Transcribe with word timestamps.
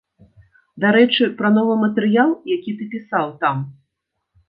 Дарэчы, 0.85 1.23
пра 1.43 1.53
новы 1.59 1.75
матэрыял, 1.83 2.35
які 2.57 2.71
ты 2.83 2.91
пісаў 2.97 3.27
там. 3.45 3.67